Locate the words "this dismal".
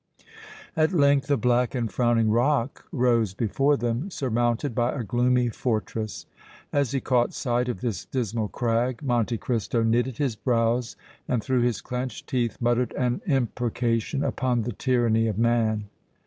7.81-8.47